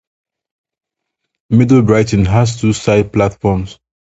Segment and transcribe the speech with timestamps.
[1.51, 3.77] Middle Brighton has two side platforms.